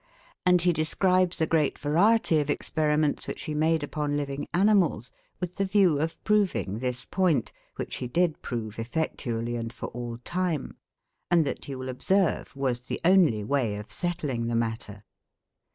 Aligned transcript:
And 0.47 0.63
he 0.63 0.73
describes 0.73 1.39
a 1.41 1.45
great 1.45 1.77
variety 1.77 2.39
of 2.39 2.49
experiments 2.49 3.27
which 3.27 3.43
he 3.43 3.53
made 3.53 3.83
upon 3.83 4.17
living 4.17 4.47
animals 4.51 5.11
with 5.39 5.57
the 5.57 5.63
view 5.65 5.99
of 5.99 6.19
proving 6.23 6.79
this 6.79 7.05
point, 7.05 7.51
which 7.75 7.97
he 7.97 8.07
did 8.07 8.41
prove 8.41 8.79
effectually 8.79 9.55
and 9.55 9.71
for 9.71 9.89
all 9.89 10.17
time; 10.17 10.75
and 11.29 11.45
that 11.45 11.67
you 11.67 11.77
will 11.77 11.89
observe 11.89 12.55
was 12.55 12.81
the 12.87 12.99
only 13.05 13.43
way 13.43 13.75
of 13.75 13.91
settling 13.91 14.47
the 14.47 14.55
matter. 14.55 15.03